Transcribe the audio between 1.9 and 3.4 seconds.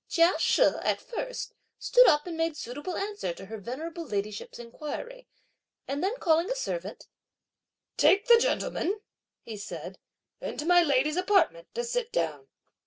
up and made suitable answer